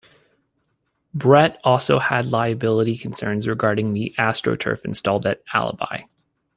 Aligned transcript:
Brett 1.13 1.61
also 1.63 1.99
had 1.99 2.25
liability 2.31 2.97
concerns 2.97 3.47
regarding 3.47 3.93
the 3.93 4.15
astroturf 4.17 4.83
installed 4.83 5.27
at 5.27 5.43
Albi. 5.53 6.07